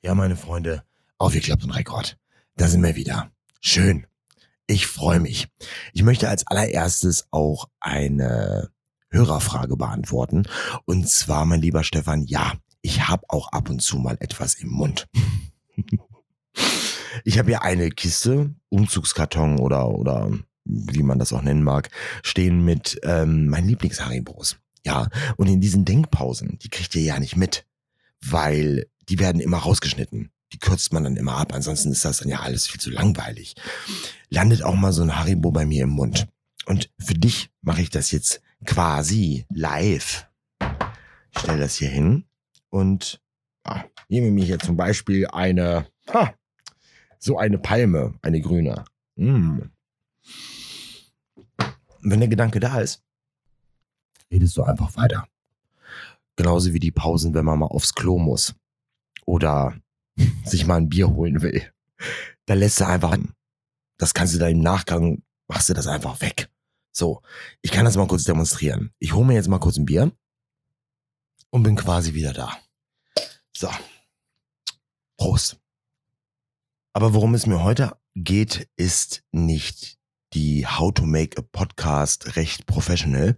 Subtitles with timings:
[0.00, 0.84] Ja, meine Freunde,
[1.18, 2.16] aufgeklappt und Rekord.
[2.56, 3.32] Da sind wir wieder.
[3.60, 4.06] Schön.
[4.68, 5.48] Ich freue mich.
[5.92, 8.70] Ich möchte als allererstes auch eine
[9.10, 10.44] Hörerfrage beantworten.
[10.84, 14.68] Und zwar, mein lieber Stefan, ja, ich habe auch ab und zu mal etwas im
[14.68, 15.08] Mund.
[17.24, 20.30] ich habe hier eine Kiste, Umzugskarton oder, oder
[20.64, 21.90] wie man das auch nennen mag,
[22.22, 24.58] stehen mit ähm, meinen Lieblings-Haribos.
[24.86, 27.66] Ja, und in diesen Denkpausen, die kriegt ihr ja nicht mit,
[28.24, 30.30] weil die werden immer rausgeschnitten.
[30.52, 33.54] Die kürzt man dann immer ab, ansonsten ist das dann ja alles viel zu langweilig.
[34.30, 36.26] Landet auch mal so ein Haribo bei mir im Mund.
[36.64, 40.26] Und für dich mache ich das jetzt quasi live.
[41.32, 42.24] Ich stelle das hier hin
[42.70, 43.20] und
[43.64, 46.34] ah, nehme mir hier zum Beispiel eine, ha,
[47.18, 48.84] so eine Palme, eine grüne.
[49.16, 49.60] Mm.
[52.00, 53.02] Wenn der Gedanke da ist,
[54.30, 55.26] redest du einfach weiter.
[56.38, 58.54] Genauso wie die Pausen, wenn man mal aufs Klo muss
[59.26, 59.76] oder
[60.44, 61.68] sich mal ein Bier holen will.
[62.46, 63.18] Da lässt du einfach,
[63.98, 66.48] das kannst du dann im Nachgang, machst du das einfach weg.
[66.92, 67.22] So,
[67.60, 68.92] ich kann das mal kurz demonstrieren.
[69.00, 70.12] Ich hole mir jetzt mal kurz ein Bier
[71.50, 72.56] und bin quasi wieder da.
[73.52, 73.68] So,
[75.16, 75.58] Prost.
[76.92, 79.98] Aber worum es mir heute geht, ist nicht
[80.34, 83.36] die How to Make a Podcast recht professional,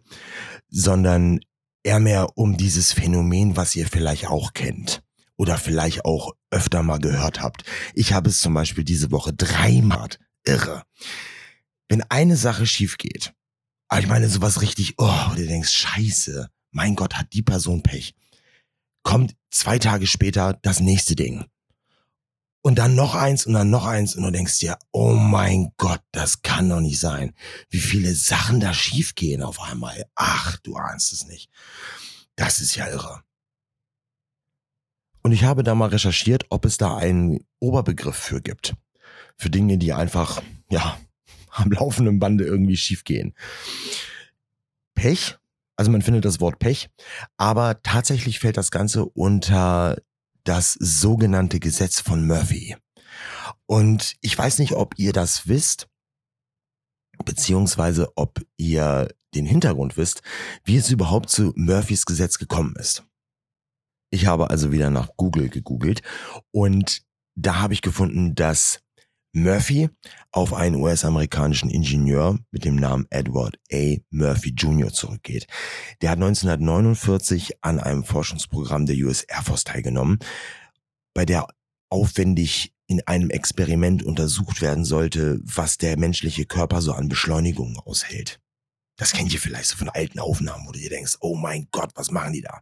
[0.68, 1.40] sondern
[1.82, 5.02] eher mehr um dieses Phänomen, was ihr vielleicht auch kennt
[5.36, 7.64] oder vielleicht auch öfter mal gehört habt.
[7.94, 10.08] Ich habe es zum Beispiel diese Woche dreimal
[10.44, 10.82] irre.
[11.88, 13.32] Wenn eine Sache schief geht,
[13.88, 18.14] aber ich meine sowas richtig, oh, du denkst, scheiße, mein Gott, hat die Person Pech.
[19.02, 21.46] Kommt zwei Tage später das nächste Ding.
[22.62, 26.02] Und dann noch eins und dann noch eins und du denkst dir, oh mein Gott,
[26.12, 27.34] das kann doch nicht sein.
[27.70, 30.04] Wie viele Sachen da schiefgehen auf einmal.
[30.14, 31.50] Ach, du ahnst es nicht.
[32.36, 33.22] Das ist ja irre.
[35.22, 38.74] Und ich habe da mal recherchiert, ob es da einen Oberbegriff für gibt.
[39.36, 40.98] Für Dinge, die einfach, ja,
[41.50, 43.34] am laufenden Bande irgendwie schiefgehen.
[44.94, 45.36] Pech,
[45.76, 46.90] also man findet das Wort Pech,
[47.38, 49.96] aber tatsächlich fällt das Ganze unter
[50.44, 52.76] das sogenannte Gesetz von Murphy.
[53.66, 55.88] Und ich weiß nicht, ob ihr das wisst,
[57.24, 60.22] beziehungsweise ob ihr den Hintergrund wisst,
[60.64, 63.04] wie es überhaupt zu Murphys Gesetz gekommen ist.
[64.10, 66.02] Ich habe also wieder nach Google gegoogelt
[66.50, 67.02] und
[67.36, 68.82] da habe ich gefunden, dass
[69.32, 69.88] Murphy
[70.32, 73.96] auf einen US-amerikanischen Ingenieur mit dem Namen Edward A.
[74.10, 74.92] Murphy Jr.
[74.92, 75.46] zurückgeht.
[76.02, 80.18] Der hat 1949 an einem Forschungsprogramm der US Air Force teilgenommen,
[81.14, 81.46] bei der
[81.90, 88.39] aufwendig in einem Experiment untersucht werden sollte, was der menschliche Körper so an Beschleunigungen aushält.
[89.00, 91.90] Das kennt ihr vielleicht so von alten Aufnahmen, wo du dir denkst, oh mein Gott,
[91.94, 92.60] was machen die da?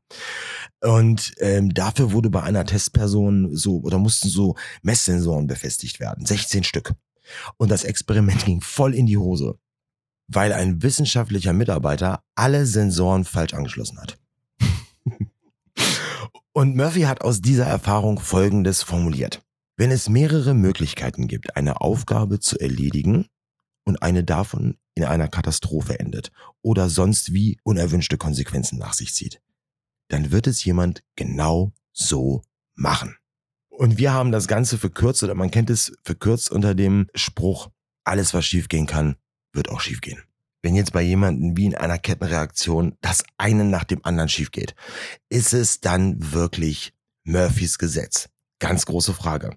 [0.81, 6.25] Und ähm, dafür wurde bei einer Testperson so, oder mussten so Messsensoren befestigt werden.
[6.25, 6.93] 16 Stück.
[7.57, 9.59] Und das Experiment ging voll in die Hose,
[10.29, 14.17] weil ein wissenschaftlicher Mitarbeiter alle Sensoren falsch angeschlossen hat.
[16.53, 19.43] Und Murphy hat aus dieser Erfahrung Folgendes formuliert.
[19.77, 23.27] Wenn es mehrere Möglichkeiten gibt, eine Aufgabe zu erledigen
[23.85, 29.41] und eine davon in einer Katastrophe endet oder sonst wie unerwünschte Konsequenzen nach sich zieht,
[30.09, 32.43] dann wird es jemand genau so
[32.75, 33.17] machen.
[33.69, 37.71] Und wir haben das Ganze verkürzt oder man kennt es verkürzt unter dem Spruch,
[38.05, 39.17] alles was schiefgehen kann,
[39.53, 40.23] wird auch schiefgehen.
[40.63, 44.75] Wenn jetzt bei jemandem wie in einer Kettenreaktion das eine nach dem anderen schiefgeht,
[45.29, 46.93] ist es dann wirklich
[47.23, 48.29] Murphys Gesetz?
[48.59, 49.57] Ganz große Frage.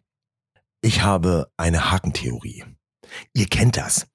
[0.81, 2.63] Ich habe eine Hakentheorie.
[3.33, 4.07] Ihr kennt das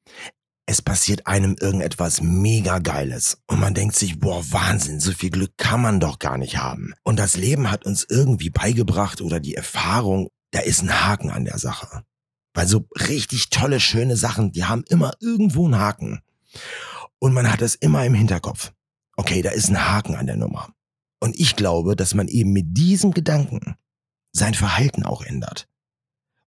[0.66, 5.56] es passiert einem irgendetwas mega Geiles und man denkt sich, boah, Wahnsinn, so viel Glück
[5.56, 6.92] kann man doch gar nicht haben.
[7.04, 11.44] Und das Leben hat uns irgendwie beigebracht oder die Erfahrung, da ist ein Haken an
[11.44, 12.02] der Sache.
[12.52, 16.20] Weil so richtig tolle, schöne Sachen, die haben immer irgendwo einen Haken.
[17.20, 18.72] Und man hat es immer im Hinterkopf.
[19.16, 20.70] Okay, da ist ein Haken an der Nummer.
[21.20, 23.76] Und ich glaube, dass man eben mit diesem Gedanken
[24.32, 25.68] sein Verhalten auch ändert.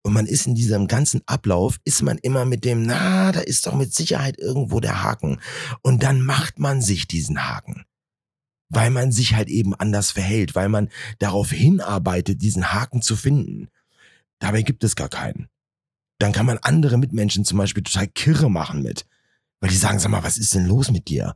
[0.07, 3.67] Und man ist in diesem ganzen Ablauf, ist man immer mit dem, na, da ist
[3.67, 5.41] doch mit Sicherheit irgendwo der Haken.
[5.81, 7.83] Und dann macht man sich diesen Haken.
[8.69, 10.87] Weil man sich halt eben anders verhält, weil man
[11.19, 13.67] darauf hinarbeitet, diesen Haken zu finden.
[14.39, 15.49] Dabei gibt es gar keinen.
[16.19, 19.05] Dann kann man andere Mitmenschen zum Beispiel total kirre machen mit.
[19.59, 21.35] Weil die sagen, sag mal, was ist denn los mit dir?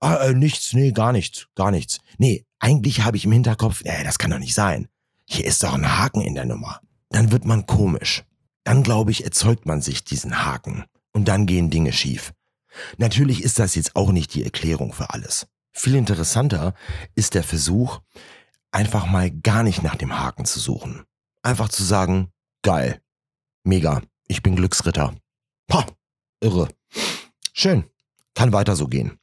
[0.00, 2.00] Ah, äh, nichts, nee, gar nichts, gar nichts.
[2.16, 4.88] Nee, eigentlich habe ich im Hinterkopf, nee, das kann doch nicht sein.
[5.26, 8.24] Hier ist doch ein Haken in der Nummer dann wird man komisch.
[8.64, 10.84] Dann, glaube ich, erzeugt man sich diesen Haken.
[11.12, 12.32] Und dann gehen Dinge schief.
[12.98, 15.46] Natürlich ist das jetzt auch nicht die Erklärung für alles.
[15.72, 16.74] Viel interessanter
[17.14, 18.00] ist der Versuch,
[18.70, 21.04] einfach mal gar nicht nach dem Haken zu suchen.
[21.42, 22.30] einfach zu sagen,
[22.62, 23.00] geil,
[23.64, 25.14] mega, ich bin Glücksritter.
[25.72, 25.86] Ha,
[26.40, 26.68] irre.
[27.54, 27.84] Schön,
[28.34, 29.18] kann weiter so gehen.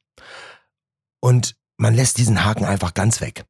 [1.20, 3.46] Und man lässt diesen Haken einfach ganz weg,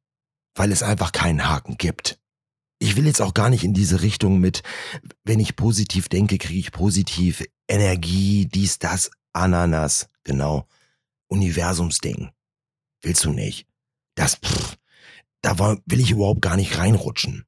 [0.54, 2.18] weil es einfach keinen Haken gibt.
[2.78, 4.62] Ich will jetzt auch gar nicht in diese Richtung mit,
[5.24, 10.66] wenn ich positiv denke, kriege ich positiv Energie, dies, das, Ananas, genau.
[11.28, 12.30] Universumsding.
[13.02, 13.66] Willst du nicht?
[14.14, 14.76] Das, pff,
[15.42, 17.46] da will ich überhaupt gar nicht reinrutschen.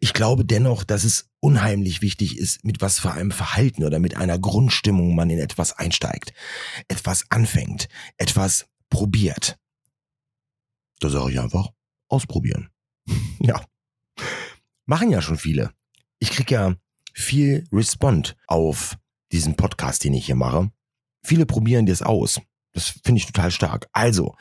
[0.00, 4.16] Ich glaube dennoch, dass es unheimlich wichtig ist, mit was für einem Verhalten oder mit
[4.16, 6.32] einer Grundstimmung man in etwas einsteigt,
[6.88, 9.58] etwas anfängt, etwas probiert.
[11.00, 11.70] Da sage ich einfach,
[12.08, 12.70] ausprobieren.
[13.40, 13.64] ja.
[14.92, 15.72] Machen ja schon viele.
[16.18, 16.74] Ich krieg ja
[17.14, 18.98] viel Respond auf
[19.32, 20.70] diesen Podcast, den ich hier mache.
[21.24, 22.42] Viele probieren das aus.
[22.74, 23.88] Das finde ich total stark.
[23.94, 24.36] Also,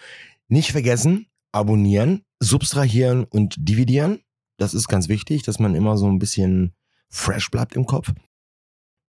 [0.50, 4.20] nicht vergessen, abonnieren, subtrahieren und dividieren.
[4.58, 6.76] Das ist ganz wichtig, dass man immer so ein bisschen
[7.08, 8.12] fresh bleibt im Kopf.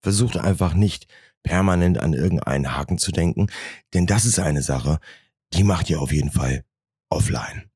[0.03, 1.07] Versucht einfach nicht
[1.43, 3.47] permanent an irgendeinen Haken zu denken,
[3.95, 4.99] denn das ist eine Sache,
[5.55, 6.67] die macht ihr auf jeden Fall
[7.09, 7.70] offline.